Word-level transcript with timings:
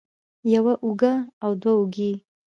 يوه 0.53 0.73
اوږه 0.85 1.13
او 1.43 1.51
دوه 1.61 1.73
اوږې 1.79 2.11